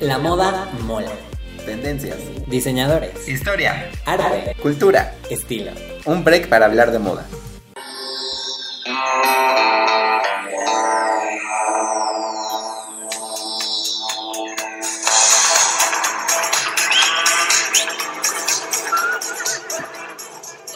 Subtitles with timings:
[0.00, 1.10] La moda mola.
[1.64, 2.18] Tendencias.
[2.48, 3.26] Diseñadores.
[3.26, 3.90] Historia.
[4.04, 4.54] Arte.
[4.60, 5.14] Cultura.
[5.30, 5.72] Estilo.
[6.04, 7.26] Un break para hablar de moda.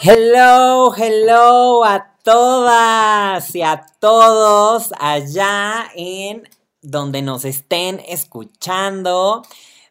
[0.01, 6.49] Hello, hello a todas y a todos allá en
[6.81, 9.43] donde nos estén escuchando.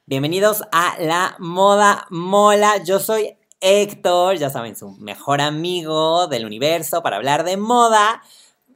[0.06, 2.82] Bienvenidos a La Moda Mola.
[2.84, 8.23] Yo soy Héctor, ya saben, su mejor amigo del universo para hablar de moda,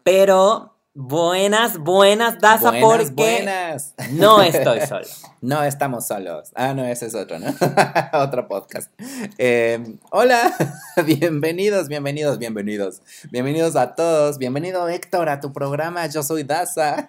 [0.05, 3.95] pero buenas, buenas, Daza, Buenas, porque buenas.
[4.13, 5.07] no estoy solo.
[5.45, 6.53] No estamos solos.
[6.55, 7.55] Ah, no, ese es otro, ¿no?
[8.15, 8.91] otro podcast.
[9.37, 10.51] Eh, hola,
[11.05, 13.03] bienvenidos, bienvenidos, bienvenidos.
[13.31, 14.39] Bienvenidos a todos.
[14.39, 16.07] Bienvenido, Héctor, a tu programa.
[16.07, 17.07] Yo soy Daza.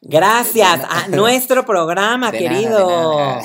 [0.00, 3.18] Gracias a nuestro programa, De querido.
[3.18, 3.42] nada.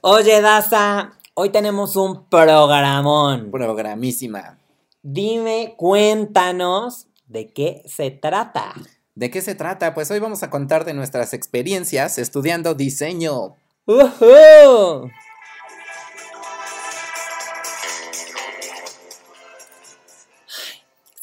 [0.00, 3.50] Oye, Daza, hoy tenemos un programón.
[3.50, 4.58] Programísima.
[5.02, 8.74] Dime, cuéntanos de qué se trata.
[9.14, 9.94] ¿De qué se trata?
[9.94, 13.54] Pues hoy vamos a contar de nuestras experiencias estudiando diseño.
[13.86, 15.10] ¡Uhú!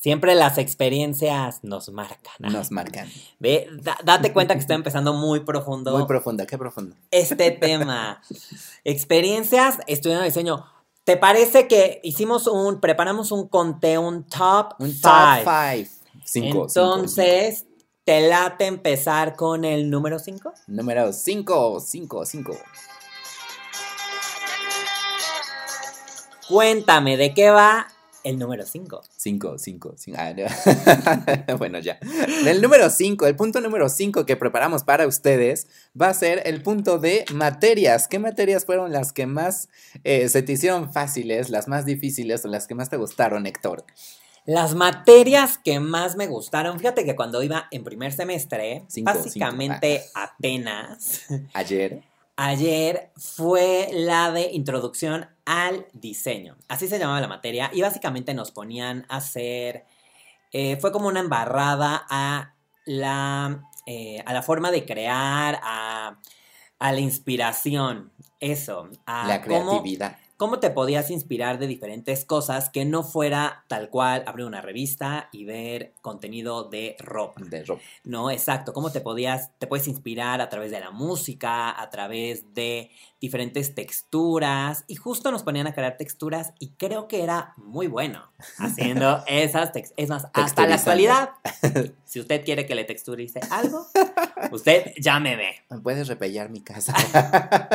[0.02, 2.34] Siempre las experiencias nos marcan.
[2.42, 3.12] Ay, Nos marcan.
[3.40, 6.96] Ve, da- date cuenta que estoy empezando muy profundo Muy profunda, qué profundo.
[7.12, 8.22] este tema.
[8.86, 10.66] Experiencias estudiando diseño.
[11.04, 15.44] ¿Te parece que hicimos un, preparamos un conteo, un top Un five?
[15.44, 15.88] top
[16.24, 16.24] 5.
[16.24, 16.66] Cinco.
[16.68, 17.66] Entonces,
[18.04, 20.54] ¿te late empezar con el número 5?
[20.68, 22.58] Número 5, 5, 5.
[26.48, 27.88] Cuéntame, ¿de qué va
[28.30, 29.02] el número 5?
[29.18, 30.18] 5, 5, 5.
[31.58, 32.00] bueno, ya.
[32.46, 35.68] El número 5, el punto número 5 que preparamos para ustedes
[36.00, 38.08] va a ser el punto de materias.
[38.08, 39.70] ¿Qué materias fueron las que más
[40.04, 43.84] eh, se te hicieron fáciles, las más difíciles o las que más te gustaron, Héctor?
[44.46, 50.04] Las materias que más me gustaron, fíjate que cuando iba en primer semestre, Cinco, básicamente
[50.16, 52.02] apenas, Ayer.
[52.42, 56.56] Ayer fue la de introducción al diseño.
[56.70, 59.84] Así se llamaba la materia y básicamente nos ponían a hacer,
[60.54, 62.54] eh, fue como una embarrada a
[62.86, 66.18] la, eh, a la forma de crear, a,
[66.80, 70.14] a la inspiración, eso, a la creatividad.
[70.14, 70.29] ¿Cómo
[70.62, 75.44] te podías inspirar de diferentes cosas que no fuera tal cual abrir una revista y
[75.44, 77.42] ver contenido de ropa?
[77.44, 77.82] De ropa.
[78.06, 78.72] No, exacto.
[78.72, 82.90] ¿Cómo te podías, te puedes inspirar a través de la música, a través de
[83.20, 84.86] diferentes texturas?
[84.88, 89.74] Y justo nos ponían a crear texturas y creo que era muy bueno haciendo esas
[89.74, 89.94] texturas.
[89.98, 91.32] Es más, hasta la actualidad,
[92.06, 93.88] si usted quiere que le texturice algo,
[94.52, 95.56] usted ya me ve.
[95.84, 96.96] ¿Puedes repellar mi casa?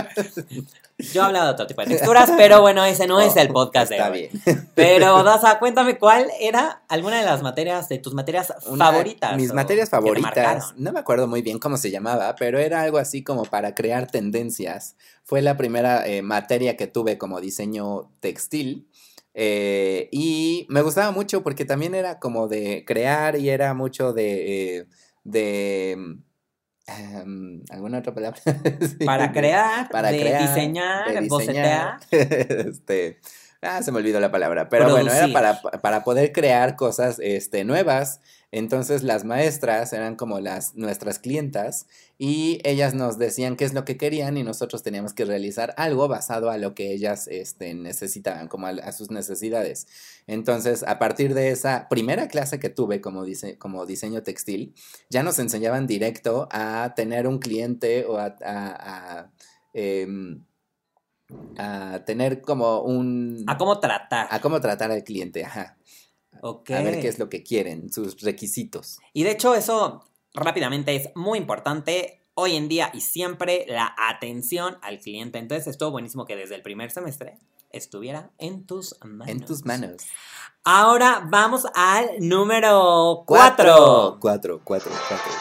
[1.12, 3.90] Yo he hablado de otro tipo de texturas, pero bueno, ese no es el podcast
[3.90, 4.30] de Está hoy.
[4.44, 4.68] bien.
[4.74, 9.36] Pero, Daza, cuéntame cuál era alguna de las materias, de tus materias Una- favoritas.
[9.36, 10.74] Mis materias favoritas.
[10.76, 14.10] No me acuerdo muy bien cómo se llamaba, pero era algo así como para crear
[14.10, 14.96] tendencias.
[15.22, 18.88] Fue la primera eh, materia que tuve como diseño textil.
[19.34, 24.76] eh, y me gustaba mucho porque también era como de crear y era mucho de.
[24.78, 24.86] eh,
[25.24, 25.96] de
[26.86, 28.40] em, ¿Alguna otra palabra?
[28.80, 29.04] Sí.
[29.04, 32.00] Para crear, Para de crear, diseñar, de bocetear.
[32.10, 32.68] diseñar.
[32.68, 33.18] este,
[33.62, 34.68] ah, se me olvidó la palabra.
[34.68, 38.20] Pero bueno, era para, para poder crear cosas este, nuevas.
[38.56, 41.86] Entonces las maestras eran como las nuestras clientas
[42.18, 46.06] y ellas nos decían qué es lo que querían y nosotros teníamos que realizar algo
[46.06, 49.88] basado a lo que ellas este, necesitaban, como a, a sus necesidades.
[50.28, 54.72] Entonces, a partir de esa primera clase que tuve como, dise- como diseño textil,
[55.10, 59.32] ya nos enseñaban directo a tener un cliente o a, a- a,
[59.72, 60.44] em,
[61.58, 63.44] a tener como un...
[63.48, 64.28] A cómo tratar.
[64.30, 65.76] a cómo tratar al cliente, ajá.
[66.44, 68.98] A ver qué es lo que quieren, sus requisitos.
[69.14, 74.76] Y de hecho, eso rápidamente es muy importante hoy en día y siempre la atención
[74.82, 75.38] al cliente.
[75.38, 77.38] Entonces, estuvo buenísimo que desde el primer semestre
[77.70, 79.28] estuviera en tus manos.
[79.28, 80.02] En tus manos.
[80.64, 84.18] Ahora vamos al número 4.
[84.20, 85.32] Cuatro, cuatro, cuatro.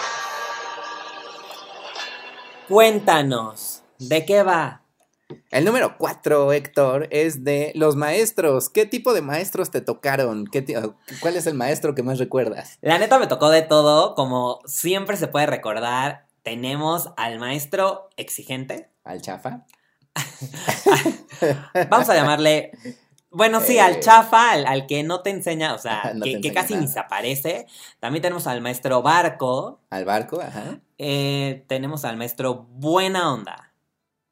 [2.70, 4.83] Cuéntanos, ¿de qué va?
[5.52, 8.70] El número cuatro, Héctor, es de los maestros.
[8.70, 10.46] ¿Qué tipo de maestros te tocaron?
[10.46, 10.74] ¿Qué ti-
[11.22, 12.78] ¿Cuál es el maestro que más recuerdas?
[12.82, 18.90] La neta me tocó de todo, como siempre se puede recordar, tenemos al maestro exigente.
[19.04, 19.66] ¿Al chafa?
[21.90, 22.72] Vamos a llamarle
[23.32, 26.54] Bueno, sí, al Eh, chafa, al, al que no te enseña, o sea, No que,
[26.54, 26.86] casi nada.
[26.86, 27.66] ni se aparece.
[28.00, 29.80] También tenemos al maestro Barco.
[29.90, 30.80] Al barco, ajá.
[31.00, 33.74] eh, tenemos al maestro Buena Onda.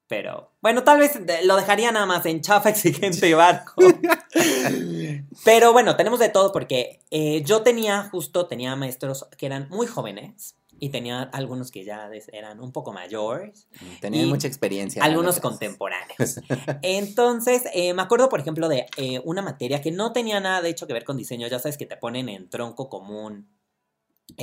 [0.07, 3.73] Pero, bueno, tal vez lo dejaría nada más en chafa, exigente y barco.
[5.45, 9.87] Pero bueno, tenemos de todo porque eh, yo tenía, justo tenía maestros que eran muy
[9.87, 13.67] jóvenes y tenía algunos que ya eran un poco mayores,
[13.99, 15.03] Tenían mucha experiencia.
[15.03, 16.39] algunos contemporáneos.
[16.81, 20.69] Entonces, eh, me acuerdo, por ejemplo, de eh, una materia que no tenía nada de
[20.69, 21.47] hecho que ver con diseño.
[21.47, 23.47] Ya sabes que te ponen en tronco común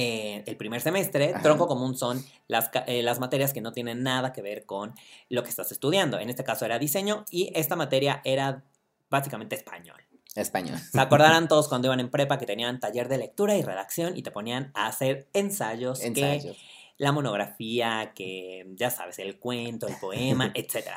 [0.00, 1.33] eh, el primer semestre.
[1.35, 1.43] Ajá.
[1.43, 4.95] Tronco común son las, eh, las materias que no tienen nada que ver con
[5.29, 6.21] lo que estás estudiando.
[6.21, 8.62] En este caso era diseño y esta materia era
[9.11, 10.00] básicamente español.
[10.37, 10.79] Español.
[10.79, 14.23] ¿Se acordarán todos cuando iban en prepa que tenían taller de lectura y redacción y
[14.23, 16.56] te ponían a hacer ensayos, que Ensayos.
[16.97, 20.91] la monografía, que ya sabes, el cuento, el poema, etc.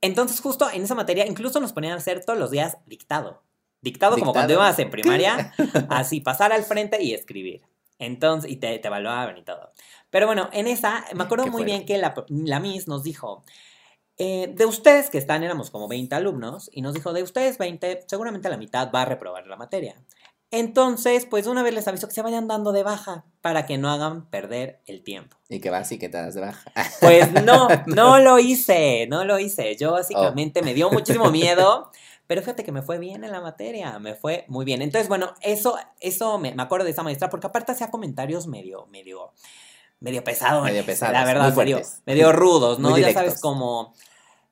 [0.00, 3.42] Entonces, justo en esa materia, incluso nos ponían a hacer todos los días dictado.
[3.80, 4.68] Dictado, como cuando ¿Dictado?
[4.68, 5.52] ibas en primaria,
[5.90, 7.62] así, pasar al frente y escribir.
[7.98, 9.72] Entonces, y te, te evaluaban y todo.
[10.10, 13.44] Pero bueno, en esa, me acuerdo muy bien que la, la Miss nos dijo,
[14.16, 18.04] eh, de ustedes que están, éramos como 20 alumnos, y nos dijo, de ustedes 20,
[18.06, 19.96] seguramente la mitad va a reprobar la materia.
[20.50, 23.90] Entonces, pues una vez les aviso que se vayan dando de baja para que no
[23.90, 25.36] hagan perder el tiempo.
[25.48, 26.72] Y que vas y que te das de baja.
[27.00, 29.76] Pues no, no lo hice, no lo hice.
[29.76, 31.90] Yo básicamente me dio muchísimo miedo,
[32.28, 34.82] pero fíjate que me fue bien en la materia, me fue muy bien.
[34.82, 38.86] Entonces, bueno, eso, eso me, me acuerdo de esa maestra, porque aparte hacía comentarios medio,
[38.88, 39.32] medio,
[39.98, 40.62] medio pesados.
[40.62, 41.56] Medio pesados, La verdad,
[42.04, 42.96] medio, rudos, ¿no?
[42.98, 43.94] Ya sabes, como...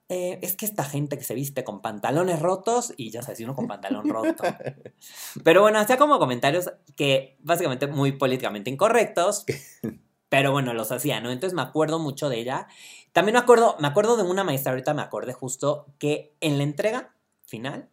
[0.09, 3.55] eh, es que esta gente que se viste con pantalones rotos y ya sabes, uno
[3.55, 4.43] con pantalón roto.
[5.45, 9.45] Pero bueno, hacía como comentarios que básicamente muy políticamente incorrectos,
[10.31, 11.31] pero bueno, los hacía, ¿no?
[11.31, 12.69] Entonces me acuerdo mucho de ella.
[13.13, 16.65] También me acuerdo, me acuerdo de una maestra, ahorita me acordé justo, que en la
[16.65, 17.16] entrega
[17.47, 17.89] final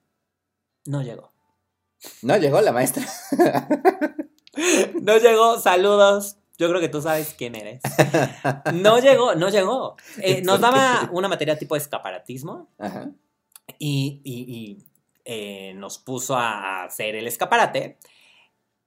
[0.85, 1.31] no llegó.
[2.21, 3.05] No llegó la maestra.
[5.01, 6.37] No llegó, saludos.
[6.57, 7.81] Yo creo que tú sabes quién eres.
[8.73, 9.95] No llegó, no llegó.
[10.17, 13.09] Eh, nos daba una materia tipo escaparatismo Ajá.
[13.79, 14.85] y, y- y,
[15.25, 17.97] eh, nos puso a hacer el escaparate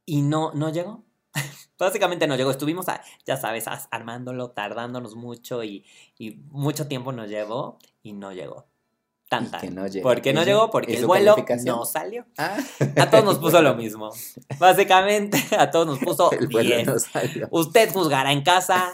[0.04, 1.04] y no, no llegó.
[1.78, 2.50] Básicamente no llegó.
[2.52, 5.84] Estuvimos, a- ya sabes, armándolo, tardándonos mucho y,
[6.18, 8.66] y mucho tiempo nos llevó y no llegó.
[9.28, 9.75] Tan, tan.
[9.75, 10.05] no llegó.
[10.08, 10.70] ¿Por qué no ¿Y su- llegó?
[10.70, 11.34] Porque el vuelo
[11.64, 12.25] no salió.
[12.38, 12.56] Ah,
[12.96, 14.11] A todos nos puso lo mismo.
[14.58, 16.87] Básicamente, a todos nos puso el vuelo 10.
[16.87, 17.49] no salió.
[17.50, 18.93] Usted juzgará en casa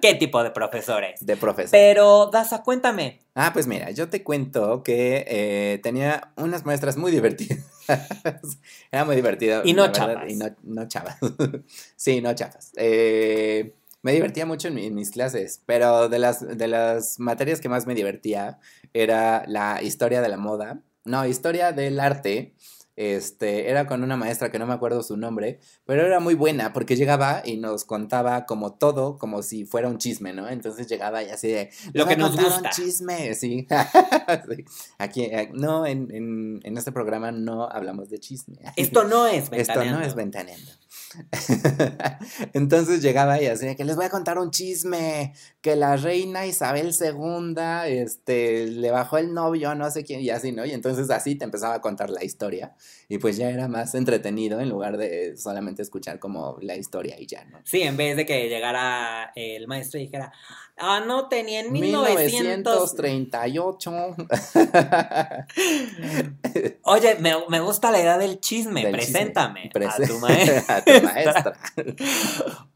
[0.00, 1.24] qué tipo de profesores.
[1.26, 1.70] De profesor.
[1.72, 3.20] Pero, Daza, cuéntame.
[3.34, 7.58] Ah, pues mira, yo te cuento que eh, tenía unas maestras muy divertidas.
[8.92, 9.62] Era muy divertido.
[9.64, 10.30] Y no chafas.
[10.30, 11.16] Y no, no chavas.
[11.96, 12.72] sí, no chafas.
[12.76, 17.60] Eh, me divertía mucho en, mi- en mis clases, pero de las, de las materias
[17.60, 18.58] que más me divertía
[18.92, 20.82] era la historia de la moda.
[21.04, 22.54] No, historia del arte.
[22.94, 26.74] Este, era con una maestra que no me acuerdo su nombre, pero era muy buena
[26.74, 30.46] porque llegaba y nos contaba como todo, como si fuera un chisme, ¿no?
[30.46, 32.58] Entonces llegaba y así de, Lo "Les que nos gusta.
[32.58, 33.66] Un chisme, sí.
[34.48, 34.64] Sí.
[34.98, 38.56] Aquí, eh, no, en, en, en este programa no hablamos de chisme.
[38.76, 40.06] Esto no es Esto no ventaneando.
[40.06, 40.70] es ventaneando.
[42.52, 46.92] Entonces llegaba y así que les voy a contar un chisme, que la reina Isabel
[46.98, 47.54] II,
[47.86, 50.64] este, le bajó el novio, no sé quién, y así, ¿no?
[50.64, 52.74] Y entonces así te empezaba a contar la historia,
[53.08, 57.26] y pues ya era más entretenido en lugar de solamente escuchar como la historia y
[57.26, 57.60] ya, ¿no?
[57.64, 60.32] Sí, en vez de que llegara el maestro y dijera,
[60.82, 62.94] ah, no, tenía en 1900.
[62.94, 63.92] 1938.
[66.82, 69.86] Oye, me, me gusta la idea del chisme, Del preséntame chisme.
[70.04, 70.76] a tu maestra.
[70.76, 71.52] a tu maestra.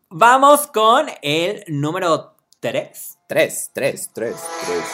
[0.09, 3.19] Vamos con el número 3.
[3.29, 4.85] Tres, tres, tres, tres.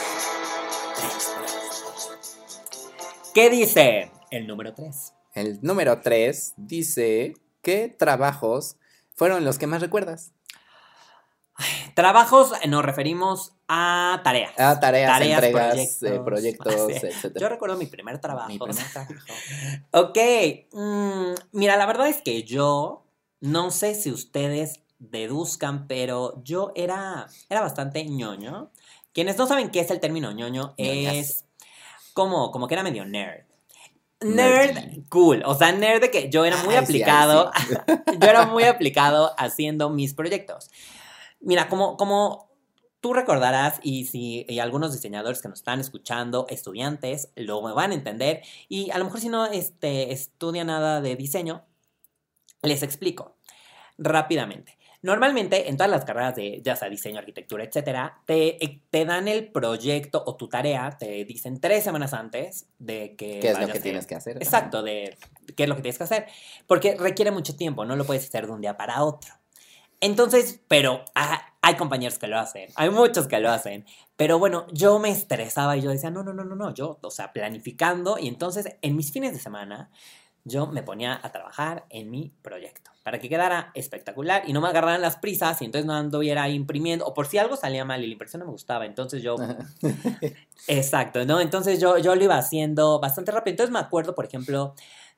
[3.35, 5.13] ¿Qué dice el número 3?
[5.35, 8.77] El número 3 dice, ¿qué trabajos
[9.15, 10.33] fueron los que más recuerdas?
[11.95, 14.53] Trabajos eh, nos referimos a tareas.
[14.59, 16.75] Ah, tareas, Tareas, entregas, eh, proyectos.
[16.91, 17.41] etcétera.
[17.41, 18.49] Yo recuerdo mi primer trabajo.
[18.49, 19.15] Mi primer trabajo.
[19.93, 20.19] Ok,
[20.73, 23.05] mm, mira, la verdad es que yo
[23.41, 28.71] no sé si ustedes deduzcan, pero yo era, era bastante ñoño.
[29.13, 31.17] Quienes no saben qué es el término ñoño Ñoñazo.
[31.17, 31.45] es
[32.15, 33.45] como, como que era medio nerd.
[34.21, 34.75] Nerdy.
[34.75, 37.51] Nerd cool, o sea, nerd de que yo era muy Ay, sí, ay, aplicado,
[38.21, 40.71] yo era muy aplicado haciendo mis proyectos.
[41.43, 42.51] Mira, como, como
[43.01, 47.95] tú recordarás, y si y algunos diseñadores que nos están escuchando, estudiantes, lo van a
[47.95, 51.65] entender, y a lo mejor si no este, estudia nada de diseño,
[52.63, 53.37] les explico
[53.99, 54.79] rápidamente.
[55.05, 59.27] Normalmente en todas las carreras de ya sea diseño, arquitectura, etcétera, te, eh, te dan
[59.27, 63.41] el proyecto o tu tarea, te dicen tres semanas antes de que.
[63.41, 64.37] ¿Qué es lo que a- tienes que hacer?
[64.37, 65.19] Exacto, de
[65.57, 66.27] qué es lo que tienes que hacer.
[66.69, 69.35] Porque requiere mucho tiempo, no lo puedes hacer de un día para otro.
[70.03, 73.87] Entonces, pero ah, hay compañeros que lo hacen, hay muchos que lo hacen.
[74.17, 77.11] Pero bueno, yo me estresaba y yo decía, no, no, no, no, no, yo, o
[77.13, 78.19] sea, planificando.
[78.19, 79.91] Y entonces, en mis fines de semana,
[80.45, 84.69] yo me ponía a trabajar en mi proyecto para que quedara espectacular y no me
[84.69, 87.07] agarraran las prisas y entonces no anduviera imprimiendo.
[87.07, 89.37] O por si algo salía mal y la impresión no me gustaba, entonces yo
[90.67, 91.41] Exacto, ¿no?
[91.41, 93.53] Entonces yo, yo lo iba haciendo bastante rápido.
[93.53, 94.75] Entonces me acuerdo, por ejemplo,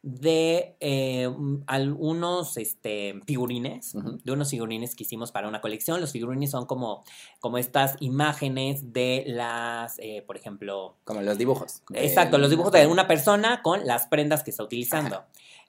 [0.06, 5.98] de eh, un- algunos este, figurines, de unos figurines que hicimos para una colección.
[6.00, 7.02] Los figurines son como,
[7.40, 11.82] como estas imágenes de las, eh, por ejemplo, Como los dibujos.
[11.94, 15.24] exacto, los dibujos de una persona con las prendas que está utilizando,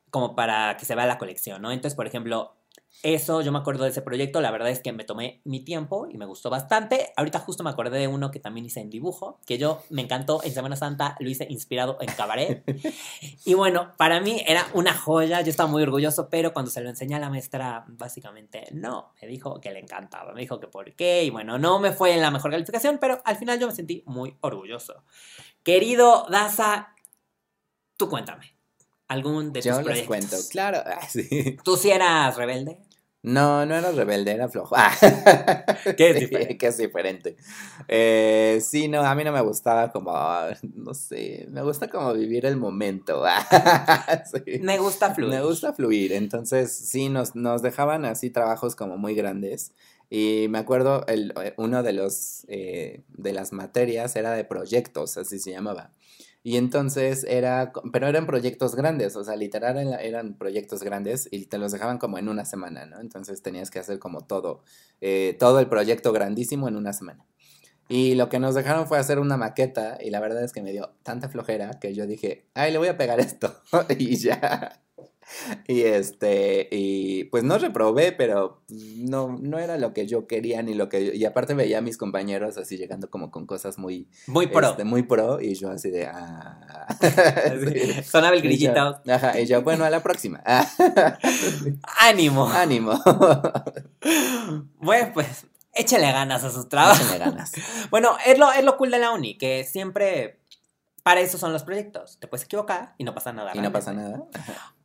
[0.09, 1.71] como para que se vea la colección, ¿no?
[1.71, 2.53] Entonces, por ejemplo,
[3.03, 6.07] eso, yo me acuerdo de ese proyecto, la verdad es que me tomé mi tiempo
[6.11, 7.13] y me gustó bastante.
[7.15, 10.41] Ahorita justo me acordé de uno que también hice en dibujo, que yo me encantó
[10.43, 12.63] en Semana Santa, lo hice inspirado en cabaret.
[13.45, 16.89] y bueno, para mí era una joya, yo estaba muy orgulloso, pero cuando se lo
[16.89, 20.93] enseñé a la maestra, básicamente no, me dijo que le encantaba, me dijo que por
[20.95, 23.73] qué, y bueno, no me fue en la mejor calificación, pero al final yo me
[23.73, 25.03] sentí muy orgulloso.
[25.63, 26.95] Querido Daza,
[27.97, 28.54] tú cuéntame.
[29.07, 30.07] ¿Algún de tus Yo les proyectos?
[30.07, 30.79] cuento, claro.
[30.85, 31.57] Ah, sí.
[31.63, 32.79] ¿Tú sí eras rebelde?
[33.21, 34.75] No, no era rebelde, era flojo.
[34.77, 34.91] Ah.
[35.97, 36.57] ¿Qué es diferente?
[36.57, 37.37] que es diferente.
[37.87, 40.13] Eh, sí, no, a mí no me gustaba como,
[40.75, 43.23] no sé, me gusta como vivir el momento.
[44.31, 44.59] Sí.
[44.61, 45.31] Me gusta fluir.
[45.31, 49.71] Me gusta fluir, entonces sí, nos, nos dejaban así trabajos como muy grandes.
[50.09, 55.17] Y me acuerdo, el, eh, uno de los eh, de las materias era de proyectos,
[55.17, 55.91] así se llamaba.
[56.47, 61.47] Y entonces era, pero eran proyectos grandes, o sea, literal era- eran proyectos grandes y
[61.47, 62.99] te los dejaban como en una semana, ¿no?
[63.01, 64.61] Entonces tenías que hacer como todo,
[65.01, 67.25] eh, todo el proyecto grandísimo en una semana.
[67.89, 70.71] Y lo que nos dejaron fue hacer una maqueta y la verdad es que me
[70.71, 73.55] dio tanta flojera que yo dije, ay, le voy a pegar esto
[73.97, 74.81] y ya.
[75.67, 80.73] Y este, y pues no reprobé, pero no, no era lo que yo quería ni
[80.75, 84.07] lo que yo- y aparte veía a mis compañeros así llegando como con cosas muy,
[84.27, 84.69] Muy pro.
[84.69, 86.87] este, muy pro y yo así de, ah.
[86.99, 89.01] Así, Sonaba el Y yo- grillito.
[89.11, 90.41] ajá, y yo, bueno, a la próxima.
[92.01, 92.47] ¡Ánimo!
[92.47, 92.93] ánimo.
[94.77, 97.01] Bueno, pues échale ganas a sus trabajos.
[97.01, 97.51] Échale ganas.
[97.89, 100.39] Bueno, es lo, es lo cool de la uni, que siempre
[101.05, 102.17] para eso son los proyectos.
[102.19, 103.51] Te puedes equivocar y no pasa nada.
[103.53, 104.23] Y no pasa nada.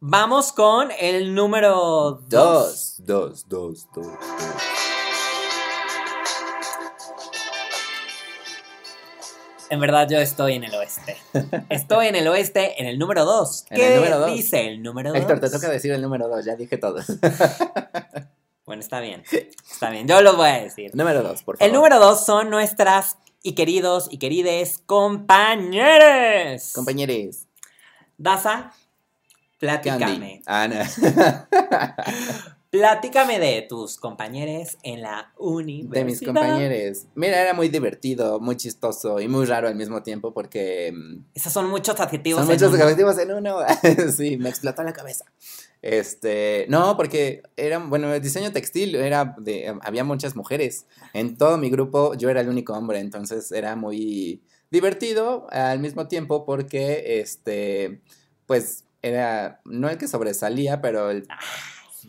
[0.00, 2.28] Vamos con el número 2.
[2.28, 4.18] Dos, dos, dos, dos, dos.
[9.70, 11.16] En verdad yo estoy en el oeste.
[11.70, 13.66] Estoy en el oeste en el número 2.
[13.70, 14.32] En ¿Qué el número dos.
[14.34, 15.18] dice el número 2?
[15.20, 17.06] Héctor, te toca decir el número dos, ya dije todos.
[18.66, 19.24] Bueno, está bien.
[19.68, 20.94] Está bien, yo lo voy a decir.
[20.94, 21.66] número dos, por favor.
[21.68, 26.72] El número 2 son nuestras y queridos y querides compañeros.
[26.74, 27.46] Compañeros.
[28.18, 28.72] Daza,
[29.58, 30.42] platícame.
[30.44, 30.84] Candy.
[30.86, 31.46] Ah.
[32.70, 35.92] Platícame de tus compañeros en la universidad.
[35.92, 37.06] De mis compañeros.
[37.16, 41.52] Mira, era muy divertido, muy chistoso y muy raro al mismo tiempo porque mm, Esos
[41.52, 42.42] son muchos adjetivos.
[42.42, 42.84] son muchos uno.
[42.84, 43.56] objetivos en uno.
[44.16, 45.24] sí, me explotó la cabeza.
[45.82, 50.86] Este, no, porque era, bueno, el diseño textil era de, había muchas mujeres.
[51.14, 56.06] En todo mi grupo yo era el único hombre, entonces era muy divertido al mismo
[56.06, 58.02] tiempo porque, este,
[58.46, 61.26] pues era, no el que sobresalía, pero el...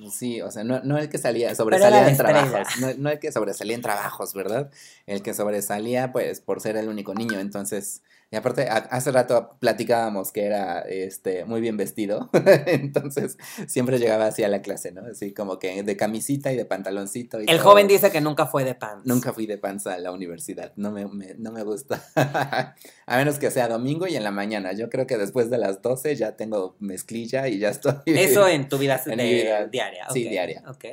[0.09, 3.31] Sí, o sea, no, no el que salía, sobresalía en trabajos, no, no el que
[3.31, 4.71] sobresalía en trabajos, ¿verdad?
[5.05, 8.01] El que sobresalía, pues, por ser el único niño, entonces,
[8.31, 12.29] y aparte, hace rato platicábamos que era, este, muy bien vestido,
[12.65, 15.01] entonces, siempre llegaba así a la clase, ¿no?
[15.05, 17.39] Así como que de camisita y de pantaloncito.
[17.41, 17.71] Y El todo.
[17.71, 19.05] joven dice que nunca fue de pants.
[19.05, 22.01] Nunca fui de panza a la universidad, no me, me- no me gusta.
[23.05, 24.71] a menos que sea domingo y en la mañana.
[24.73, 27.95] Yo creo que después de las 12 ya tengo mezclilla y ya estoy.
[28.05, 30.07] Eso en tu vida, En de- vida, diaria.
[30.13, 30.63] sí, diaria.
[30.67, 30.85] Ok.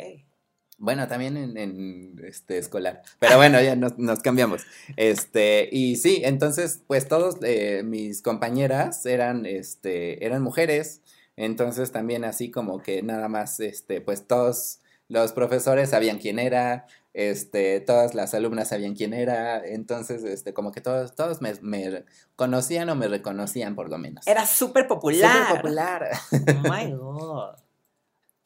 [0.79, 3.03] Bueno, también en, en, este escolar.
[3.19, 4.63] Pero bueno, ya nos, nos cambiamos.
[4.97, 11.03] Este, y sí, entonces, pues todos eh, mis compañeras eran, este, eran mujeres.
[11.37, 16.87] Entonces también así como que nada más, este, pues todos los profesores sabían quién era,
[17.13, 19.65] este, todas las alumnas sabían quién era.
[19.65, 22.05] Entonces, este, como que todos, todos me, me
[22.37, 24.27] conocían o me reconocían por lo menos.
[24.29, 25.49] Era súper popular.
[25.49, 26.09] Súper popular.
[26.33, 27.68] Oh my god.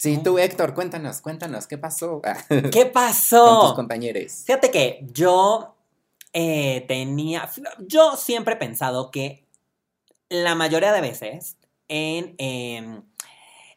[0.02, 2.21] Sí, tú, Héctor, cuéntanos, cuéntanos, ¿qué pasó?
[2.49, 3.73] ¿Qué Con tus pasó?
[3.76, 4.42] compañeros.
[4.44, 5.76] Fíjate que yo
[6.32, 7.49] eh, tenía.
[7.87, 9.47] Yo siempre he pensado que
[10.28, 11.56] la mayoría de veces
[11.87, 13.04] en em,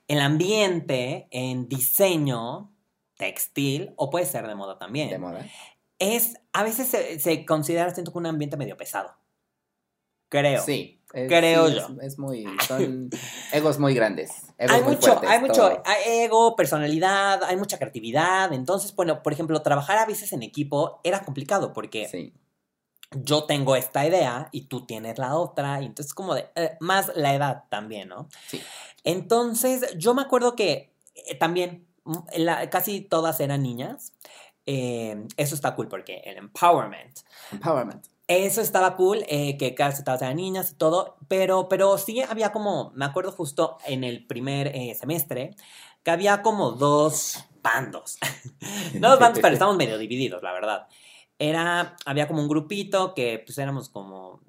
[0.07, 2.73] el ambiente, en diseño,
[3.17, 5.11] textil o puede ser de moda también.
[5.11, 5.45] De moda.
[5.99, 9.15] Es, a veces se, se considera, siento que un ambiente medio pesado.
[10.29, 10.63] Creo.
[10.63, 11.03] Sí.
[11.15, 11.87] Es- Creo sí, yo.
[12.01, 12.45] Es, es muy.
[12.67, 13.09] Son
[13.51, 14.31] egos muy grandes.
[14.57, 15.83] egos Hay muy mucho, fuertes, hay mucho todo.
[15.85, 18.51] hay ego, personalidad, hay mucha creatividad.
[18.53, 22.33] Entonces, bueno, por ejemplo, trabajar a veces en equipo era complicado porque Sí.
[23.11, 25.81] yo tengo esta idea y tú tienes la otra.
[25.81, 28.27] Y entonces, como de, eh, más la edad también, ¿no?
[28.47, 28.61] Sí.
[29.03, 30.91] Entonces, yo me acuerdo que
[31.27, 34.11] eh, también mm, la- casi todas eran niñas.
[34.67, 37.19] Eh, eso está cool porque el empowerment.
[37.51, 38.05] Empowerment.
[38.27, 42.51] Eso estaba cool, eh, que casi todas eran niñas y todo, pero, pero sí había
[42.51, 45.55] como, me acuerdo justo en el primer eh, semestre,
[46.03, 48.17] que había como dos bandos.
[48.99, 50.87] no dos bandos, pero estábamos medio divididos, la verdad.
[51.37, 54.41] Era, había como un grupito que pues éramos como,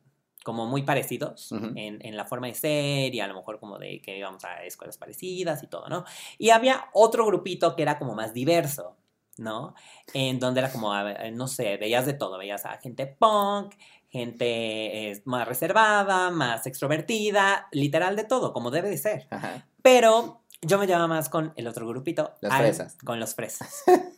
[0.42, 1.72] como muy parecidos Ujú.
[1.74, 4.64] en, en la forma de ser y a lo mejor como de que íbamos a
[4.64, 6.04] escuelas parecidas y todo, ¿no?
[6.38, 8.95] Y había otro grupito que era como más diverso,
[9.38, 9.74] ¿no?
[10.14, 10.92] En donde era como,
[11.32, 13.74] no sé, veías de todo, veías a gente punk,
[14.08, 19.26] gente eh, más reservada, más extrovertida, literal de todo, como debe de ser.
[19.30, 19.66] Ajá.
[19.82, 22.32] Pero yo me llevaba más con el otro grupito.
[22.40, 22.96] Los al- fresas.
[23.04, 23.82] Con los fresas.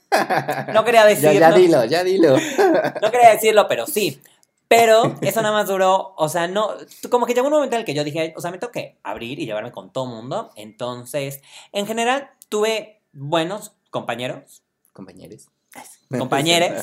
[0.72, 1.32] No quería Ya, decirlo.
[1.40, 2.36] ya dilo, ya dilo.
[3.02, 4.20] No quería decirlo, pero sí.
[4.66, 6.70] Pero eso nada más duró, o sea, no,
[7.10, 8.98] como que llegó un momento en el que yo dije, o sea, me tengo que
[9.02, 10.50] abrir y llevarme con todo mundo.
[10.56, 11.40] Entonces,
[11.72, 14.62] en general, tuve buenos compañeros,
[14.98, 15.46] Compañeros.
[16.10, 16.82] compañeros,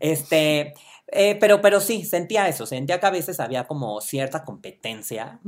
[0.00, 0.74] este,
[1.06, 5.40] eh, pero, pero sí, sentía eso, sentía que a veces había como cierta competencia.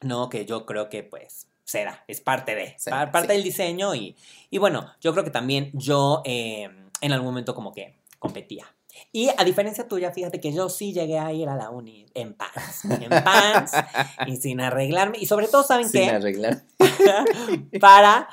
[0.00, 0.30] ¿no?
[0.30, 3.26] Que yo creo que, pues, será, es parte de, parte sí.
[3.34, 4.16] del diseño y,
[4.48, 6.70] y bueno, yo creo que también yo eh,
[7.02, 8.64] en algún momento como que competía.
[9.12, 12.32] Y a diferencia tuya, fíjate que yo sí llegué a ir a la uni en
[12.32, 13.72] pants, en pants
[14.26, 15.18] y sin arreglarme.
[15.18, 16.10] Y sobre todo, ¿saben Sin qué?
[16.10, 16.62] arreglar.
[17.80, 18.28] Para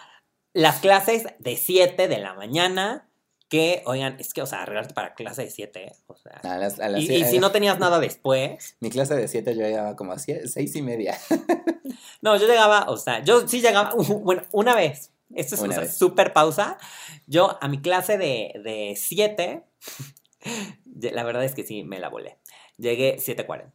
[0.53, 3.05] las clases de 7 de la mañana,
[3.49, 6.39] que, oigan, es que, o sea, arreglarte para clase de 7, o sea...
[6.43, 9.27] A las, a las Y, sie- y si no tenías nada después, Mi clase de
[9.27, 11.17] 7 yo llegaba como a sie- seis y media.
[12.21, 15.73] No, yo llegaba, o sea, yo sí llegaba, bueno, una vez, esto es Una o
[15.73, 15.97] sea, vez.
[15.97, 16.77] súper pausa,
[17.27, 19.63] yo a mi clase de, de 7,
[21.13, 22.37] la verdad es que sí, me la volé.
[22.77, 23.71] Llegué 7.40.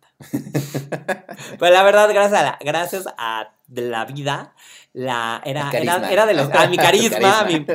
[1.58, 4.54] Pero la verdad, gracias a la, gracias a la vida,
[4.92, 7.66] la, era, era, era de los, a mi carisma, a mi,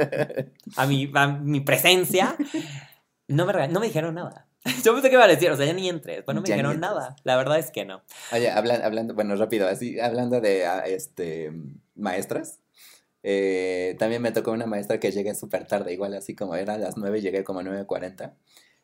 [0.76, 2.36] a mi, a mi presencia,
[3.28, 4.48] no me, no me dijeron nada.
[4.84, 6.80] Yo pensé que iba a decir, o sea, ya ni entré, después no me dijeron
[6.80, 7.16] nada.
[7.24, 8.02] La verdad es que no.
[8.34, 11.52] Oye, hablan- hablando, bueno, rápido, así, hablando de ah, este
[11.96, 12.60] maestras.
[13.24, 16.78] eh, también me tocó una maestra que llegué súper tarde, igual así como era a
[16.78, 18.34] las 9, llegué como a 9.40.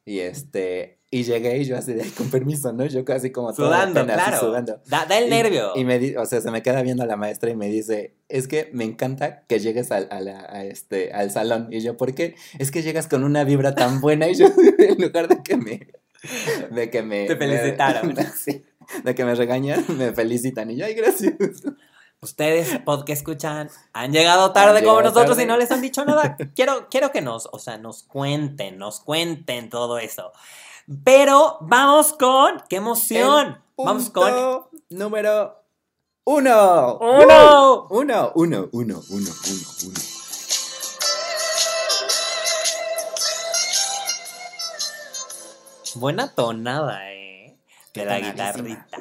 [0.07, 2.85] Y este, y llegué y yo así de, "Ay, con permiso, ¿no?
[2.85, 4.39] Yo casi como Sudando, pena, claro.
[4.39, 4.81] sudando.
[4.85, 5.71] Da, da el Y- nervio.
[5.75, 8.47] Y, me di- o sea, se me queda viendo la maestra y me dice, es
[8.47, 11.69] que me encanta que llegues al, a la- a este, al salón.
[11.71, 12.35] Y yo, ¿por qué?
[12.59, 14.45] Es que llegas con una vibra tan buena y yo,
[14.77, 15.87] en lugar de que me...
[16.71, 17.25] De que me...
[17.25, 18.15] Te me- felicitaron.
[18.35, 18.63] sí,
[19.03, 20.69] de que me regañan, me felicitan.
[20.69, 21.33] Y yo, ay, gracias.
[22.21, 25.43] Ustedes, pod que escuchan, han llegado tarde Han como nosotros tarde.
[25.43, 26.36] y no les han dicho nada.
[26.56, 30.32] Quiero, quiero que nos, o sea, nos cuenten, nos cuenten todo eso.
[31.04, 33.62] Pero vamos con, qué emoción.
[33.78, 35.63] Vamos con Punto número
[36.25, 36.97] uno.
[36.99, 37.88] uno.
[37.89, 39.32] Uh, uno, uno, uno, uno, uno,
[39.86, 39.99] uno.
[45.95, 47.58] Buena tonada, eh.
[47.93, 48.97] Qué De la guitarrita.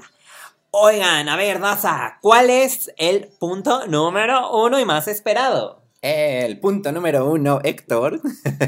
[0.76, 5.82] Oigan, a ver, Daza, ¿cuál es el punto número uno y más esperado?
[6.02, 8.20] El punto número uno, Héctor,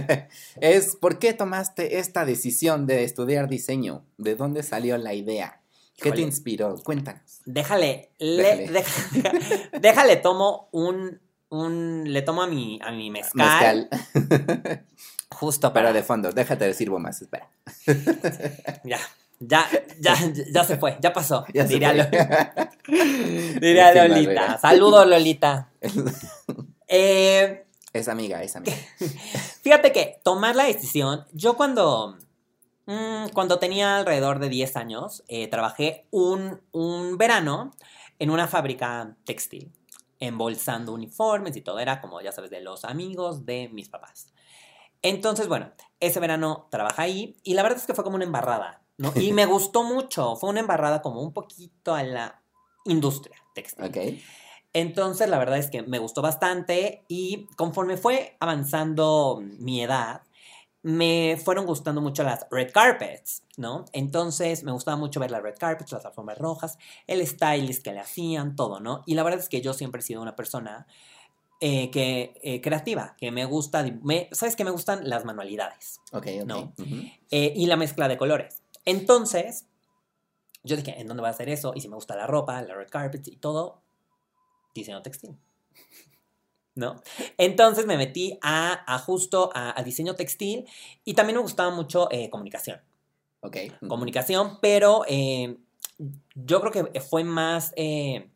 [0.61, 4.05] es ¿por qué tomaste esta decisión de estudiar diseño?
[4.19, 5.61] ¿De dónde salió la idea?
[5.97, 6.77] ¿Qué te inspiró?
[6.85, 7.41] Cuéntanos.
[7.45, 8.69] Déjale, le-
[9.13, 9.71] Déjale.
[9.81, 14.87] déjale, tomo un, un, le tomo a mi, a mi mezcal, Mezcal.
[15.31, 17.51] justo para, Pero de fondo, déjate decir más, espera.
[18.85, 19.01] ya,
[19.41, 19.67] ya,
[20.01, 20.15] ya,
[20.53, 21.97] ya se fue, ya pasó, Ya se diría, fue.
[21.99, 25.71] Lo- diría Sin Lolita, saludos Lolita.
[26.89, 28.77] Eh, Es amiga, es amiga.
[29.63, 32.17] Fíjate que tomar la decisión, yo cuando,
[32.87, 37.75] mm, cuando tenía alrededor de 10 años, eh, trabajé un, un verano
[38.19, 39.73] en una fábrica textil,
[40.21, 44.33] embolsando uniformes y todo, era como, ya sabes, de los amigos de mis papás.
[45.03, 48.83] Entonces, bueno, ese verano trabajé ahí y la verdad es que fue como una embarrada,
[48.99, 49.13] ¿no?
[49.17, 52.43] Y me gustó mucho, fue una embarrada como un poquito a la
[52.85, 54.23] industria textil.
[54.73, 60.21] Entonces, la verdad es que me gustó bastante y conforme fue avanzando mi edad,
[60.83, 63.87] me fueron gustando mucho las red carpets, ¿no?
[63.93, 68.01] Entonces, me gustaba mucho ver las red carpets, las alfombras rojas, el stylist que le
[68.01, 69.03] hacían, todo, ¿no?
[69.07, 70.87] Y la verdad es que yo siempre he sido una persona
[71.61, 76.01] eh, que eh, creativa, que me gusta, me, ¿sabes que me gustan las manualidades?
[76.13, 76.47] Ok, ok.
[76.47, 76.73] No.
[77.31, 78.63] eh, y la mezcla de colores.
[78.87, 79.67] Entonces,
[80.65, 81.73] yo dije, ¿en dónde va a hacer eso?
[81.75, 83.83] Y si me gusta la ropa, la red carpet y todo,
[84.75, 85.37] diseño textil.
[86.75, 87.03] ¿No?
[87.39, 90.67] Entonces me metí a, a justo a, a diseño textil
[91.05, 92.81] y también me gustaba mucho eh, comunicación.
[93.41, 93.57] Ok.
[93.87, 95.57] Comunicación, pero eh,
[96.35, 98.29] yo creo que fue más eh,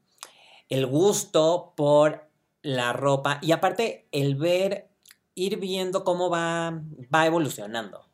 [0.68, 2.30] el gusto por
[2.62, 4.88] la ropa y aparte el ver,
[5.34, 6.82] ir viendo cómo va,
[7.12, 8.09] va evolucionando.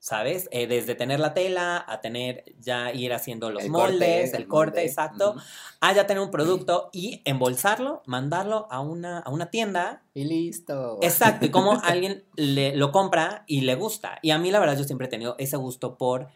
[0.00, 0.48] ¿Sabes?
[0.50, 4.42] Eh, desde tener la tela a tener ya ir haciendo los El corte, moldes, el,
[4.42, 5.36] el corte, molde, exacto,
[5.80, 10.02] a ya tener un producto y embolsarlo, mandarlo a una, a una tienda.
[10.14, 10.98] Y listo.
[11.02, 14.18] Exacto, y cómo alguien le, lo compra y le gusta.
[14.22, 16.28] Y a mí la verdad yo siempre he tenido ese gusto por,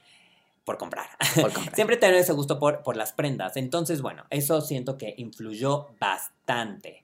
[0.66, 1.07] por comprar.
[1.35, 1.74] Por comprar.
[1.74, 3.57] Siempre he tenido ese gusto por, por las prendas.
[3.57, 7.03] Entonces, bueno, eso siento que influyó bastante.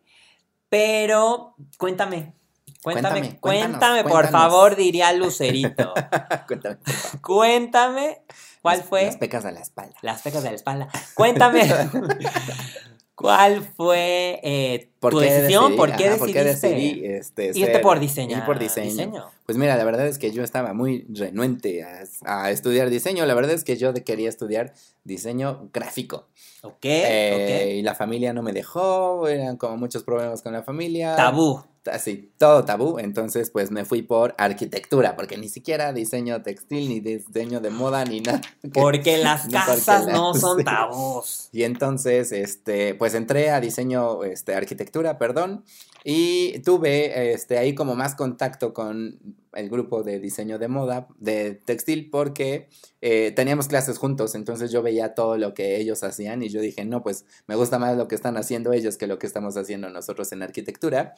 [0.68, 2.34] Pero cuéntame,
[2.82, 4.30] cuéntame, Cuéntame, por cuéntanos.
[4.30, 5.92] favor, diría Lucerito.
[6.46, 6.78] Cuéntame,
[7.22, 8.22] cuéntame
[8.62, 9.96] cuál Las- fue Las pecas de la espalda.
[10.02, 10.88] las pecas de la espalda.
[11.14, 11.62] Cuéntame
[13.14, 15.76] cuál fue eh, tu decisión, decidí?
[15.78, 18.36] por qué Ajá, ¿por qué decidí este, irte ser- por diseño.
[18.36, 19.24] ir por diseño?
[19.46, 23.24] Pues mira, la verdad es que yo estaba muy renuente a, a estudiar diseño.
[23.26, 26.26] La verdad es que yo quería estudiar diseño gráfico.
[26.62, 31.16] Ok, Eh, Y la familia no me dejó, eran como muchos problemas con la familia.
[31.16, 31.62] Tabú.
[31.90, 32.98] Así, todo tabú.
[32.98, 38.04] Entonces, pues me fui por arquitectura, porque ni siquiera diseño textil, ni diseño de moda,
[38.04, 38.42] ni nada.
[38.74, 40.64] Porque las porque casas la- no son sí.
[40.64, 41.48] tabús.
[41.52, 45.64] Y entonces, este, pues entré a diseño, este, arquitectura, perdón,
[46.04, 49.18] y tuve, este, ahí como más contacto con
[49.54, 52.68] el grupo de diseño de moda, de textil, porque
[53.00, 56.84] eh, teníamos clases juntos, entonces yo veía todo lo que ellos hacían y yo dije,
[56.84, 59.90] no, pues me gusta más lo que están haciendo ellos que lo que estamos haciendo
[59.90, 61.14] nosotros en arquitectura.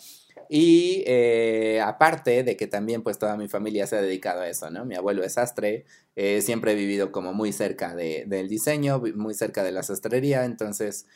[0.49, 4.71] Y eh, aparte de que también pues toda mi familia se ha dedicado a eso,
[4.71, 4.85] ¿no?
[4.85, 5.85] Mi abuelo es sastre,
[6.17, 10.45] eh, siempre he vivido como muy cerca de- del diseño, muy cerca de la sastrería,
[10.45, 11.07] entonces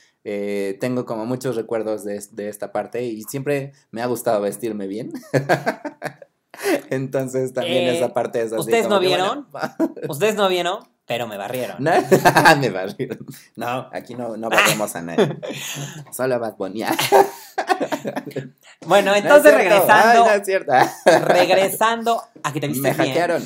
[0.81, 5.13] tengo como muchos recuerdos de, de esta parte y siempre me ha gustado vestirme bien.
[6.91, 8.61] entonces también Eh, esa parte es así.
[8.61, 9.47] ¿ustedes no vieron?
[9.51, 9.75] bueno,
[10.09, 11.77] Ustedes no vieron, pero me barrieron.
[11.83, 11.91] no,
[12.61, 13.25] me barrieron.
[13.57, 15.39] No, aquí no, no barremos a nadie.
[16.13, 16.83] Solo Bad Bunny.
[18.87, 20.73] Bueno, No es entonces regresando, Ay, no es cierto.
[21.27, 23.07] regresando a que te viste Me bien.
[23.09, 23.43] hackearon.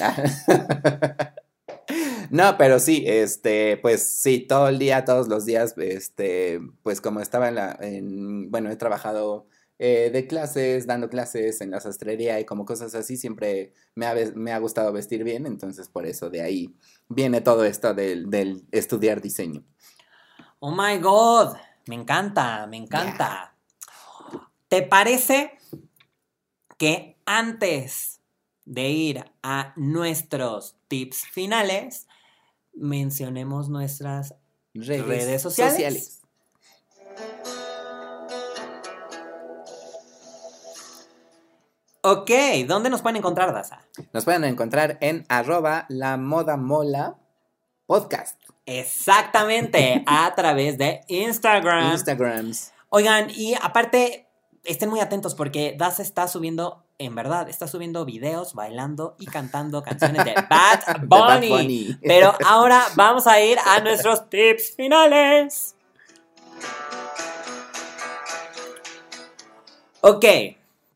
[2.31, 7.21] No, pero sí, este, pues sí, todo el día, todos los días, este, pues como
[7.21, 9.47] estaba en la, en, bueno, he trabajado
[9.83, 14.15] eh, de clases, dando clases en la sastrería y como cosas así, siempre me ha,
[14.35, 16.77] me ha gustado vestir bien, entonces por eso de ahí
[17.09, 19.65] viene todo esto del, del estudiar diseño.
[20.59, 23.55] Oh my god, me encanta, me encanta.
[24.69, 25.53] ¿Te parece
[26.77, 28.21] que antes
[28.67, 32.07] de ir a nuestros tips finales,
[32.75, 34.35] mencionemos nuestras
[34.75, 36.20] Redes sociales.
[42.03, 42.31] Ok,
[42.67, 43.83] ¿dónde nos pueden encontrar, Daza?
[44.15, 47.19] Nos pueden encontrar en arroba la moda mola
[47.85, 48.41] podcast.
[48.65, 51.93] Exactamente, a través de Instagram.
[51.93, 52.73] Instagrams.
[52.89, 54.29] Oigan, y aparte,
[54.65, 59.83] estén muy atentos porque Daza está subiendo, en verdad, está subiendo videos bailando y cantando
[59.83, 61.49] canciones de Bad de Bad Bunny.
[61.51, 61.99] Bunny.
[62.03, 65.75] Pero ahora vamos a ir a nuestros tips finales.
[70.01, 70.25] Ok,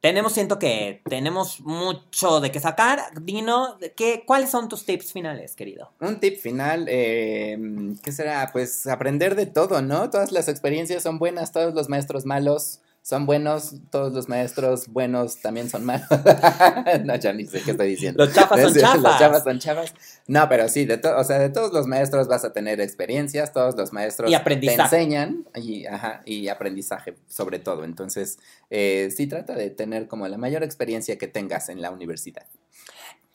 [0.05, 3.01] tenemos, siento que tenemos mucho de qué sacar.
[3.23, 5.93] Dino, ¿qué, ¿cuáles son tus tips finales, querido?
[5.99, 7.59] Un tip final, eh,
[8.03, 8.51] ¿qué será?
[8.53, 10.11] Pues aprender de todo, ¿no?
[10.11, 15.37] Todas las experiencias son buenas, todos los maestros malos son buenos, todos los maestros buenos
[15.43, 16.09] también son malos.
[17.05, 18.25] no, ya ni sé qué estoy diciendo.
[18.25, 19.03] Los chafas son chafas.
[19.03, 19.95] Los chavas son chavas.
[20.27, 23.77] No, pero sí, de o sea, de todos los maestros vas a tener experiencias, todos
[23.77, 24.89] los maestros Y aprendizaje.
[24.89, 27.85] te enseñan y, ajá, y aprendizaje sobre todo.
[27.85, 28.39] Entonces,
[28.71, 32.47] eh, sí trata de tener como la mayor experiencia que tengas en la universidad.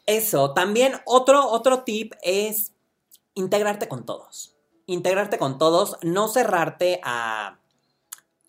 [0.07, 2.71] Eso, también otro, otro tip es
[3.35, 4.55] integrarte con todos.
[4.87, 7.58] Integrarte con todos, no cerrarte a,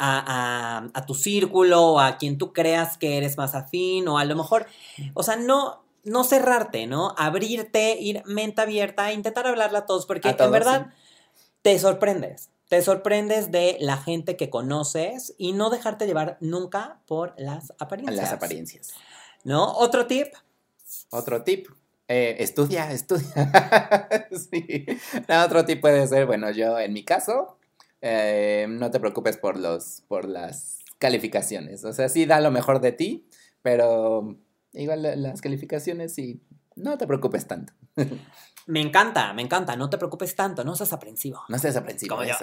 [0.01, 4.19] a, a- a tu círculo o a quien tú creas que eres más afín o
[4.19, 4.67] a lo mejor,
[5.15, 7.15] o sea, no, no cerrarte, ¿no?
[7.19, 10.87] Abrirte, ir mente abierta, intentar hablarle a todos, porque A todos, en verdad
[11.63, 12.49] te sorprendes.
[12.69, 18.17] Te sorprendes de la gente que conoces y no dejarte llevar nunca por las apariencias.
[18.17, 18.89] las apariencias.
[19.45, 19.73] ¿No?
[19.73, 20.29] Otro tip.
[21.11, 21.69] Otro tip.
[22.09, 24.29] eh, estudia, estudia.
[24.51, 24.87] sí.
[25.29, 27.57] No, otro tip puede ser, bueno, yo en mi caso,
[28.03, 31.85] eh, no te preocupes por los, por las calificaciones.
[31.85, 33.27] O sea, sí da lo mejor de ti,
[33.63, 34.37] pero
[34.73, 36.41] igual las calificaciones sí,
[36.77, 37.73] no te preocupes tanto.
[38.67, 39.75] Me encanta, me encanta.
[39.75, 41.43] No te preocupes tanto, no seas aprensivo.
[41.49, 42.15] No seas aprensivo.
[42.15, 42.35] Como yo.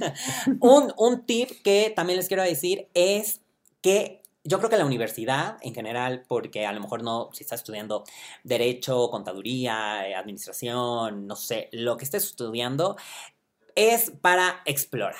[0.60, 3.42] un, un tip que también les quiero decir es
[3.82, 7.60] que yo creo que la universidad en general, porque a lo mejor no, si estás
[7.60, 8.04] estudiando
[8.44, 12.96] derecho, contaduría, eh, administración, no sé, lo que estés estudiando,
[13.76, 15.14] es para explorar.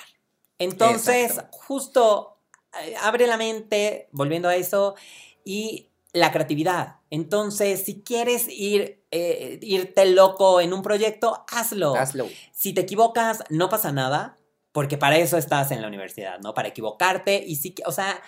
[0.59, 1.59] Entonces, Exacto.
[1.59, 2.39] justo
[2.83, 4.97] eh, abre la mente, volviendo a eso,
[5.45, 6.97] y la creatividad.
[7.11, 11.95] Entonces, si quieres ir, eh, irte loco en un proyecto, hazlo.
[11.95, 12.27] Hazlo.
[12.53, 14.39] Si te equivocas, no pasa nada,
[14.73, 16.55] porque para eso estás en la universidad, ¿no?
[16.55, 18.21] Para equivocarte y sí que, o sea,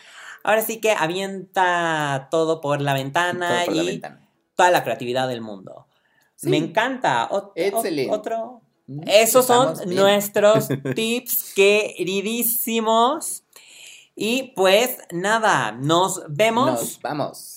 [0.45, 4.29] ahora sí que avienta todo por la ventana la y ventana.
[4.55, 5.87] toda la creatividad del mundo.
[6.37, 6.49] Sí.
[6.51, 7.29] Me encanta.
[7.55, 8.15] Excelente.
[8.15, 8.63] Otro.
[8.89, 9.95] Mm, Esos son bien.
[9.97, 13.45] nuestros tips queridísimos.
[14.17, 16.71] Y pues nada, nos vemos.
[16.71, 17.55] Nos vamos.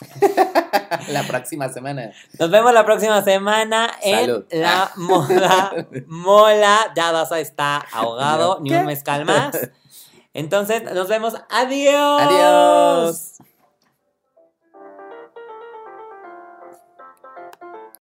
[1.08, 2.12] la próxima semana.
[2.38, 4.44] Nos vemos la próxima semana en Salud.
[4.50, 6.92] la moda mola.
[6.94, 9.70] Ya Daza está ahogado, ¿Yo ni un mezcal más.
[10.34, 11.34] Entonces, nos vemos.
[11.48, 12.20] Adiós.
[12.22, 13.32] Adiós.